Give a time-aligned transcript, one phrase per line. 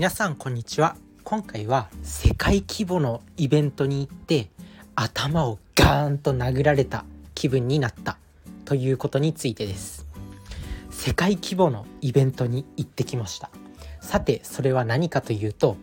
[0.00, 0.96] 皆さんこんにちは。
[1.24, 4.48] 今回は世界規模のイベントに行って
[4.94, 8.16] 頭をガーンと殴られた気分になった。
[8.64, 10.06] ということについてです。
[10.88, 13.50] 世界規模のイベントに行ってきました。
[14.00, 15.76] さてそれは何かというと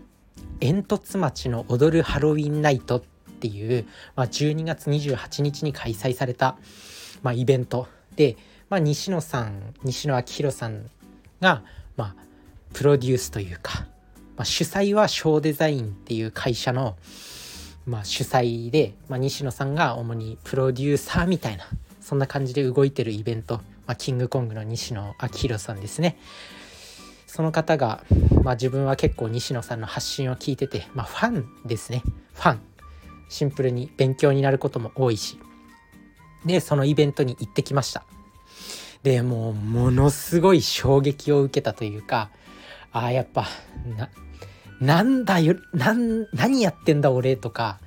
[0.60, 3.02] 煙突町の踊るハロウィンナイトっ
[3.40, 6.58] ていう、まあ、12月28日に開催された、
[7.22, 7.88] まあ、イベント。
[8.16, 8.36] で、
[8.72, 10.90] まあ、西野さん西野昭弘さん
[11.40, 11.62] が、
[11.98, 12.16] まあ、
[12.74, 13.86] プロデュースというか、
[14.38, 16.96] まあ、主催はショーデザインっていう会社の、
[17.86, 21.66] まあ、主催で、まあ、西野さんが主にプロデューサーみたいな
[22.00, 23.56] そんな感じで動いてるイベント、
[23.86, 26.18] まあ、キングコングの西野昭弘さんですね。
[27.26, 28.04] その方が、
[28.44, 32.04] まあ、自分は結構西野さんの発信を聞いてて、まあ、ファンですね。
[32.34, 32.60] ファン。
[33.30, 35.38] シンプルに勉強になることも多いし。
[36.46, 38.06] でそのイベントに行ってきました。
[39.04, 42.30] でもうものすごい衝撃を受けたというか
[42.92, 43.46] ああやっぱ
[43.98, 44.10] な
[44.80, 47.80] なんだよなん何やってんだ俺とか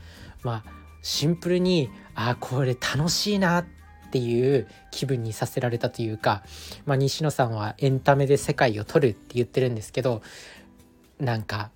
[0.42, 0.70] まあ
[1.02, 3.64] シンプルにあこれ楽しいなっ
[4.10, 6.42] ていう気分にさせられたというか、
[6.84, 10.22] まあ、西野さんはエンタメで世界を撮るって言ってるんですけど
[11.20, 11.70] なんか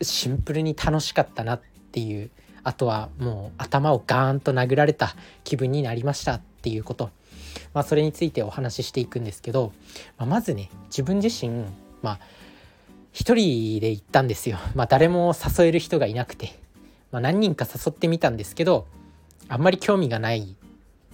[0.00, 2.30] シンプルに楽しかったなっていう
[2.62, 7.10] あとはもう頭をガーンと殴られた気分になりましたっていうこと、
[7.74, 9.72] まあ、それについてお話ししていくんですけど、
[10.16, 11.64] まあ、まずね自分自身
[12.02, 12.20] まあ
[13.12, 14.58] 一人で行ったんですよ。
[14.74, 16.58] まあ誰も誘える人がいなくて、
[17.10, 18.86] まあ、何人か誘ってみたんですけど
[19.48, 20.56] あんまり興味がない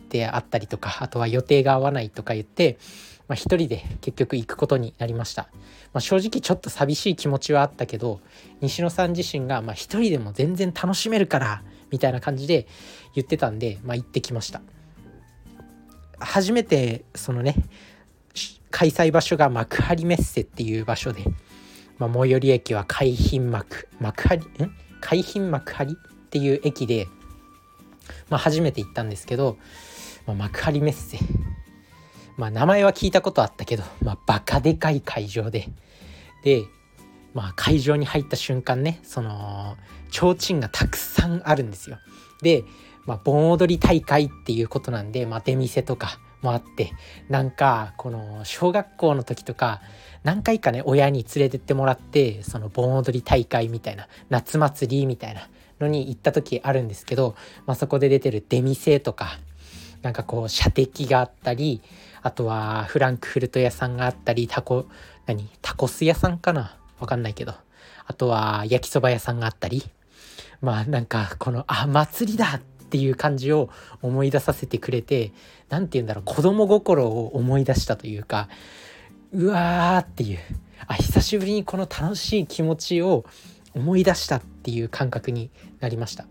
[0.08, 2.78] であったりとかあとは予定が合わないとか言って、
[3.26, 5.48] まあ、一人で結局行くことになりました。
[5.92, 8.20] まあ、正直ちょっと寂しい気持ちはあったけど
[8.60, 12.66] 西野さん自身がまあ一人でも全然楽しめるからみたいな感じで
[13.14, 14.60] 言ってたんで、まあ、行ってきました。
[16.20, 17.56] 初めてそのね
[18.70, 21.24] 開催場所が幕張メッセっていう場所で、
[21.98, 24.42] まあ、最寄り駅は海浜幕幕張ん？
[25.00, 25.92] 海浜幕張？
[25.92, 25.96] っ
[26.30, 27.08] ていう駅で、
[28.28, 29.58] まあ、初めて行ったんですけど、
[30.26, 31.18] まあ、幕張メッセ。
[32.36, 35.68] まあ名前は聞いたことあったけど、まあ、バカでかい会場で。
[36.44, 36.64] で、
[37.34, 39.76] まあ、会場に入った瞬間ねその
[40.10, 41.98] 提灯がたくさんあるんですよ。
[42.42, 42.64] で、
[43.06, 46.92] まあ、盆踊り大会っていうことなんで、まあ、出店とかもあって
[47.28, 49.80] なんかこの小学校の時とか
[50.22, 55.48] 何回かね親に連れてってもらってその盆踊り大会みたいな夏祭りみたいな
[55.80, 57.34] のに行った時あるんですけど、
[57.66, 59.38] まあ、そこで出てる出店とか
[60.02, 61.80] なんかこう射的があったり
[62.22, 64.86] あとはフランクフルト屋さんがあったりタコ
[65.26, 66.76] 何タコス屋さんかな？
[67.00, 67.54] わかんないけど
[68.06, 69.82] あとは焼きそば屋さんがあったり
[70.60, 73.70] まあなんかこのあ祭りだってていう感じを
[74.02, 75.32] 思い出させてくれて
[75.68, 78.48] 何て言うんだろう子供心を思い出したというか
[79.32, 80.38] うわーっていう
[80.86, 83.24] あ久しぶりにこの楽しい気持ちを
[83.74, 85.50] 思い出したっていう感覚に
[85.80, 86.26] なりました。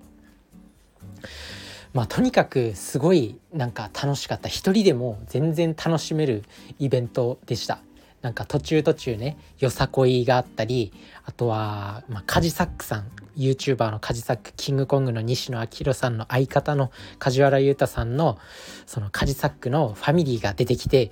[1.94, 6.44] まあとにかくすごいなんか楽しかった一人でも全然楽しめる
[6.80, 7.80] イベントでした
[8.22, 10.92] なんか途中途中ねよさこいがあったり
[11.24, 18.40] あとは、まあ、カジサックさん YouTuber のカジサックキングコングの西野昭弘さんの相方の梶原裕太さんの
[18.86, 21.12] そのカジサックのファミリーが出てきて、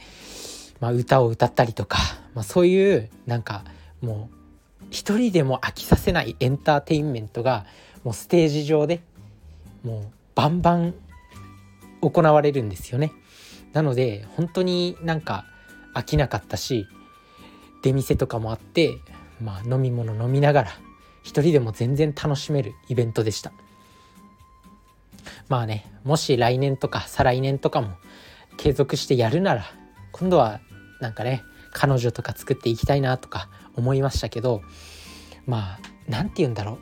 [0.80, 2.00] まあ、歌を歌ったりとか、
[2.34, 3.64] まあ、そういうなんか
[4.02, 4.36] もう
[4.90, 7.66] 一人でも飽きさせないエンターテインメントが
[8.04, 9.02] もうステージ上で
[9.84, 10.96] もうバンバン
[12.02, 13.12] 行われるんですよね。
[13.74, 15.46] なので本当になんか
[15.95, 16.88] 飽きなかったし
[17.81, 18.97] 出店とかもあって
[19.41, 20.72] まあ飲み物飲みながら
[21.23, 23.51] 一人でも全然楽しめるイベントでした。
[25.50, 27.95] まあねもし来年とか再来年とかも
[28.57, 29.66] 継続してやるなら
[30.11, 30.59] 今度は
[31.01, 34.62] なんかね彼女とか作っていきたいなとか思いましたけど
[35.45, 36.79] まあ何て言うんだろ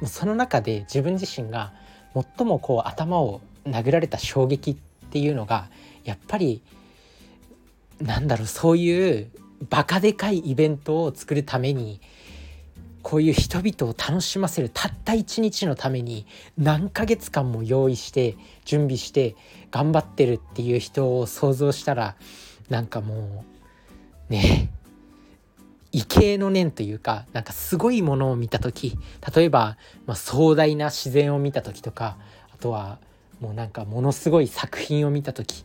[0.00, 0.06] う。
[0.06, 1.72] その中で自分自身が
[2.36, 4.76] 最もこう頭を殴られた衝撃っ
[5.10, 5.70] ていうのが
[6.04, 6.62] やっぱり
[8.00, 9.30] なんだろうそういう
[9.70, 12.00] バカでかいイベントを作るために
[13.02, 16.26] こういう人々を楽しませるたった一日のために
[16.58, 19.36] 何ヶ月間も用意して準備して
[19.70, 22.16] 頑張ってるっていう人を想像したら
[22.68, 23.44] なんかも
[24.28, 24.70] うね
[25.92, 28.98] 畏敬の念というかなんかすごいものを見た時
[29.34, 32.16] 例えば、まあ、壮大な自然を見た時とか
[32.52, 32.98] あとは
[33.40, 35.64] もうなんかものすごい作品を見た時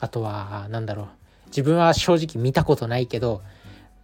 [0.00, 1.23] あとは何だろう
[1.54, 3.40] 自分は正直見たことないけど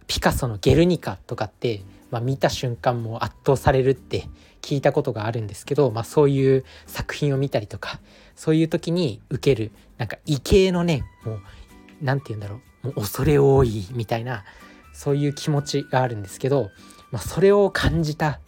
[0.07, 4.29] ピカソの「ゲルニカ」とかって、まあ、見た瞬間も圧倒されるって
[4.61, 7.99] 聞いたことがあるんですけど、まあ、そういう作品を見たりとか
[8.37, 11.41] そういう時に受けるなんか畏敬の念もう
[12.01, 14.45] 何て言うんだろうもう恐れ多いみたいな
[14.93, 16.69] そういう気持ちがあるんですけど、
[17.11, 18.39] まあ、それを感じた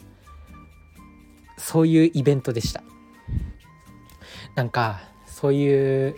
[1.58, 2.84] そういうイベントでした。
[4.56, 6.16] なんかそういう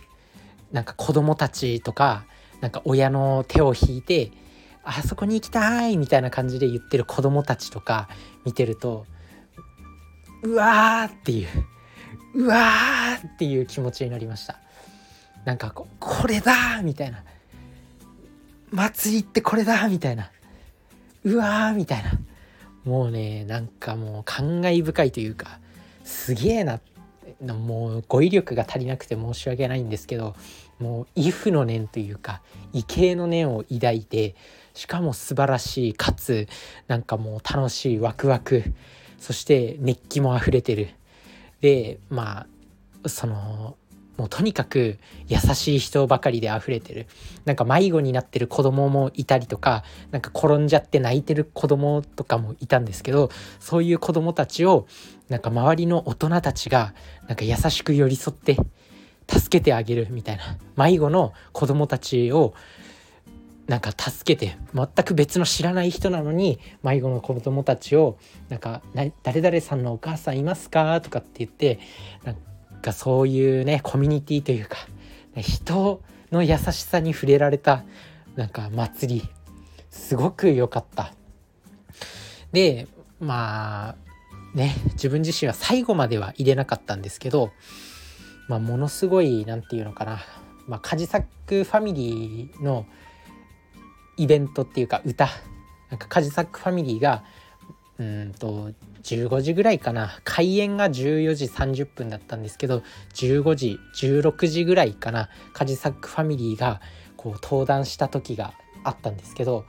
[0.71, 2.25] なんか子供たちとか
[2.61, 4.31] なんか親の手を引いて
[4.83, 8.07] あそこに行きたいみたいな感じで言ってる子供たちとか
[8.45, 9.05] 見てると
[10.43, 11.47] うわーっていう
[12.35, 14.59] うわーっていう気持ちになりました。
[15.45, 17.23] なんかここれだみたいな。
[18.71, 20.31] 祭りってこれだみたいな。
[21.23, 22.11] うわーみたいな。
[22.83, 25.59] もうねなんかもう感慨深いというか
[26.03, 26.94] すげえなって
[27.41, 30.35] もう語彙力が足りなくて申し訳ないんですけど
[30.79, 32.41] もう畏怖の念というか
[32.73, 34.35] 畏敬の念を抱いて
[34.73, 36.47] しかも素晴らしいかつ
[36.87, 38.63] なんかもう楽しいワクワク
[39.19, 40.89] そして熱気もあふれてる。
[41.61, 42.45] でま
[43.03, 43.77] あその
[44.17, 44.97] もうとにかく
[45.27, 47.07] 優しい人ばかりで溢れてる
[47.43, 53.29] なんか迷子になってる子供もいたりとかなんか転んじゃって泣いてる子供とかもいたんですけど
[53.59, 54.87] そういう子供たちを
[55.29, 56.93] なんか周りの大人たちが
[57.27, 58.57] なんか優しく寄り添って
[59.27, 62.53] 助けてあげるみたいな迷子の子供たちを
[63.67, 68.17] なんか助けて全く別の知らない人なのに迷子の子供たちを
[68.49, 68.83] なんか
[69.23, 71.79] 「誰々さんのお母さんいますか?」とかって言って
[72.23, 72.41] なんか
[72.91, 74.77] そういうねコミュニティというか
[75.37, 76.01] 人
[76.31, 77.83] の優しさに触れられた
[78.35, 79.29] なんか祭り。
[79.95, 81.13] すごく良かった。
[82.51, 82.87] で
[83.19, 83.95] まあ
[84.53, 87.51] ね自分自身は最後までは入れなかったんですけど、
[88.49, 90.19] まあ、ものすごい何て言うのかな、
[90.67, 92.85] まあ、カジサックファミリーの
[94.17, 95.29] イベントっていうか歌。
[95.89, 97.23] なんかカジサックファミリーが
[97.97, 98.71] うんと
[99.03, 100.19] 15時ぐらいかな。
[100.23, 102.83] 開演が14時30分だったんですけど
[103.13, 105.29] 15時16時ぐらいかな。
[105.53, 106.81] カジサックファミリーが
[107.15, 108.53] こう登壇した時が
[108.83, 109.65] あったんですけど、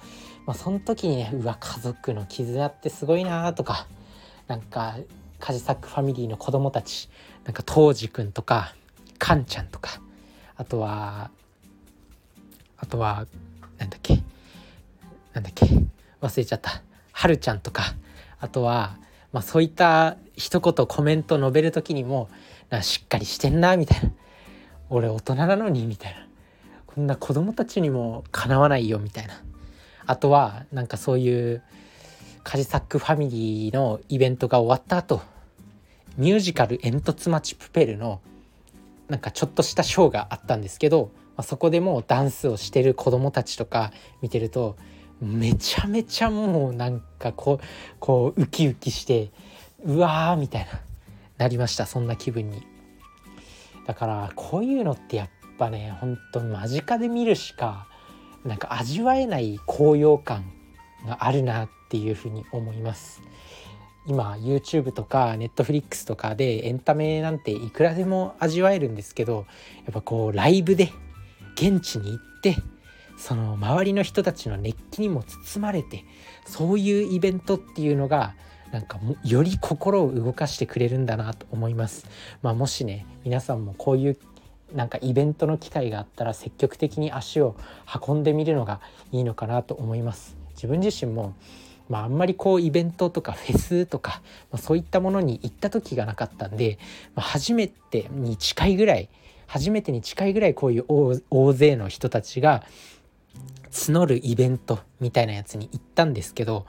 [0.47, 3.87] まあ、その時にねうわ家族の絆ってすごいなとか
[4.49, 4.97] なんか
[5.39, 7.09] カジサックファミリーの子供たち
[7.45, 8.75] なんか当時くんとか
[9.19, 10.01] カンちゃんとか
[10.57, 11.31] あとは
[12.77, 13.27] あとは
[13.79, 14.23] なんだっけ？
[15.33, 15.67] なんだっけ？
[16.21, 16.83] 忘れちゃった。
[17.13, 17.95] はるちゃんとか
[18.41, 18.97] あとは、
[19.33, 22.29] まあ、そういった一言コメント述べる時にも
[22.71, 24.11] なしっかりしてんなみたいな。
[24.89, 26.27] 俺大人なのにみたいな。
[26.87, 29.43] こんな子供たちにもかなわないよみたいな。
[30.07, 31.63] あとはなんかそういう
[32.45, 35.21] カジサックファミリーのイベントが終わった後
[36.17, 38.21] ミュージカル「煙突町プペル」の
[39.09, 43.93] なんかちょっとしたショーがあったんですけど、まあ、そこでもうダンスをしてる子供たちとか
[44.23, 44.77] 見てると
[45.21, 47.65] めちゃめちゃもうなんかこう
[47.99, 49.31] こうウキウキして
[49.85, 50.81] うわーみたいな
[51.39, 52.67] なりましたそんな気分に。
[53.87, 55.29] だからこういうのってやっ
[55.59, 57.87] ぱね本当に間近で見るしか
[58.45, 60.53] なんか味わえない高揚感
[61.07, 63.23] があるなっていうふうに思います。
[64.09, 69.47] 今 YouTube とか Netflix とかでエンタメなんていくらでも味わえるんですけど
[69.85, 70.93] やっぱこうライブで
[71.55, 72.57] 現地に行って
[73.17, 76.05] その周りの人たちの熱気にも包まれて
[76.45, 78.35] そういうイベントっていうのが
[78.73, 82.07] なんかより心を動かしてくれるんだなと思います。
[82.43, 84.19] まあ、もしね皆さんもこういう
[84.75, 87.57] なんかイベントの機会があったら積極的に足を
[88.07, 88.81] 運んでみるのが
[89.13, 90.37] いいのかなと思います。
[90.55, 91.35] 自分自身も
[91.89, 96.79] まあ、あんまりこうイベントとかフェスとか、まあ、そういったものに行った時がなかったんで、
[97.15, 99.09] まあ、初めてに近いぐらい
[99.47, 100.85] 初めてに近いぐらいこういう
[101.31, 102.65] 大勢の人たちが
[103.71, 106.67] 募るイベントみたいなやつに行ったんですけど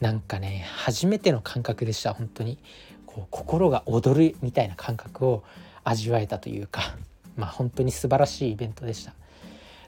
[0.00, 2.58] なんかね初めての感覚でした本当に。
[3.06, 5.44] こう心が躍るみたいな感覚を
[5.84, 6.96] 味わえたというか
[7.36, 9.14] まあ本当に素晴らしいイベントでした。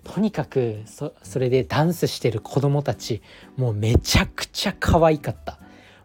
[0.04, 3.23] とにかくそれでダンスしてる子供たち
[3.56, 5.59] もうめちゃくちゃ可愛かった。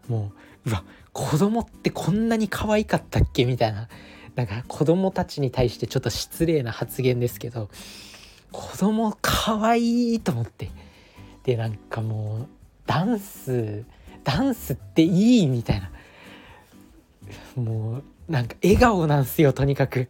[0.08, 0.32] も
[0.66, 3.44] ううわ子供ってこんなに可愛かったっけ？
[3.44, 3.88] みたいな。
[4.34, 7.68] なんか子供たちに対してちょっと失礼な発言ですけど
[8.52, 10.70] 子供かわいと思って。
[11.44, 12.48] でなんかもう
[12.86, 13.84] ダンス
[14.22, 15.90] ダンスっていいみたいな。
[17.56, 20.08] もうなんか笑顔なんすよとにかく。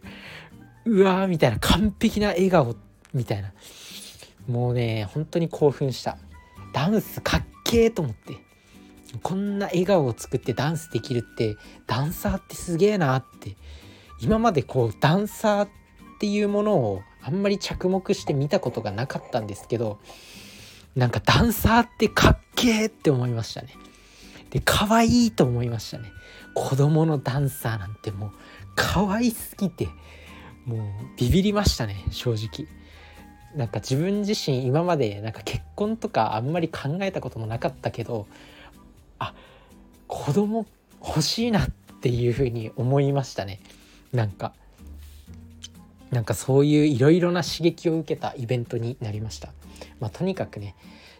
[0.85, 1.57] うわーみたいな。
[1.59, 2.75] 完璧な笑顔
[3.13, 3.51] みたいな。
[4.47, 6.17] もうね本当に興奮した。
[6.73, 8.37] ダンスかっけーと思って。
[9.21, 13.55] こんな笑顔を作ってダンスできるってダンサーってすげえなって。
[14.19, 15.69] 今までこうダンサーっ
[16.19, 19.99] ていうものをあんまり着目して見たことがなかったんですけど
[20.95, 23.69] なんかダンサーってかっけーって思いましたね。
[24.51, 26.11] で可愛いと思いましたね。
[26.53, 28.31] 子供のダンサーなんてもう
[28.75, 29.87] 可愛すぎて
[30.65, 30.79] もう
[31.17, 32.67] ビビりましたね正直。
[33.55, 38.27] なんか自分自身今までなんか結婚とかあんまり考えたこともなかったけど
[39.19, 39.33] あ
[40.07, 40.65] 子供
[40.99, 41.69] 欲しいなっ
[42.01, 43.59] ていうふうに思いましたね。
[44.11, 44.53] なんか
[46.13, 49.49] なんかそういういろいろな刺激を受けたイベントになりました、
[49.99, 50.75] まあ、とにかくね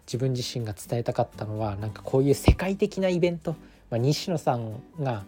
[0.05, 3.55] 自分自身が伝えたかったのはなんかこういう世界的なイベント、
[3.89, 5.23] まあ、西野さんが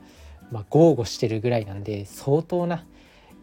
[0.52, 2.86] まあ豪語してるぐらいなんで相当な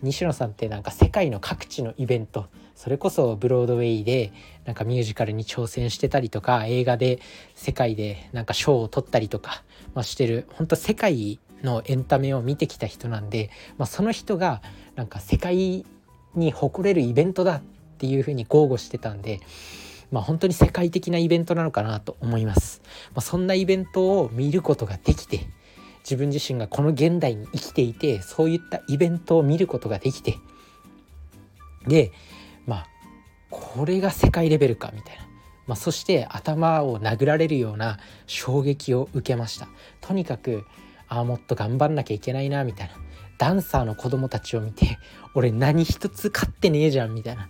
[0.03, 4.33] 西野さんってなんか世界の各地のイベントそれこそブロードウェイで
[4.65, 7.21] なんかミュージカルに挑戦してたりとか映画で
[7.55, 9.63] 世界でなんか賞を取ったりとか、
[9.95, 14.63] まあ、してる本当世界のエンタメを見てきた人なんで、まあ、その人が
[14.97, 15.87] なんか世界
[16.35, 17.63] に誇れるイベントだっ
[17.99, 19.41] ていうふうに豪語してたんで、
[20.11, 22.83] まあ、本当に世界的なイベントなのかなと思います。
[23.15, 25.47] まあ、そんなイベントを見ることができて
[26.05, 30.37] 自分自身がこの現代に生きていてそういったイベントを見ることができて
[31.87, 32.13] で
[32.67, 32.87] まあ
[33.51, 35.23] これが世界レベルかみたいな、
[35.67, 39.69] まあ、そして頭を殴られるような衝撃を受けました。
[40.01, 40.65] とにかく
[41.09, 43.02] ああもっと頑張んなきゃいけないなみたいな。
[43.43, 45.01] ダンサーの子供たちを見て
[45.35, 47.49] 俺何一つ勝ってねえじゃんみたいな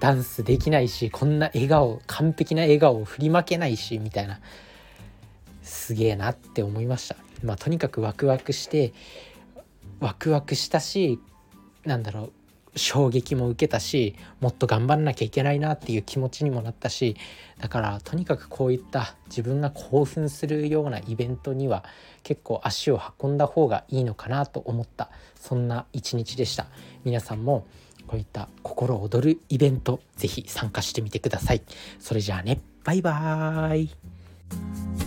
[0.00, 4.40] ダンスできないしこんな笑顔完璧な笑顔を振りまけないしみたいな
[5.62, 7.14] すげえなって思いました。
[7.44, 8.92] まあ、とにかくワクワクして
[10.00, 11.20] ワクワクしたし
[11.84, 12.32] なんだろう
[12.76, 17.16] 衝撃も受けたしもっと頑張んなきゃいけないなっていう気持ちにもなったし
[17.60, 21.84] だからとにかくこういった自分が興奮するようなイベントには
[22.22, 25.10] 結構足を運んだ方がいいのかなと思った。
[25.38, 26.66] そんな一日でした。
[27.04, 27.66] 皆さんも
[28.06, 31.62] こういった心躍るイベント是非参加してみてください。
[32.00, 32.60] それじゃあね。
[32.84, 35.03] バイバーイ。